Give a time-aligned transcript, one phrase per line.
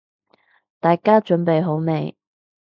[0.79, 2.17] 大家準備好未？